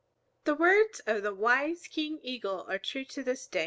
The 0.45 0.55
words 0.55 0.99
of 1.05 1.21
the 1.21 1.31
wise 1.31 1.85
King 1.87 2.19
Eagle 2.23 2.63
are 2.67 2.79
true 2.79 3.05
to 3.05 3.21
this 3.21 3.45
day. 3.45 3.59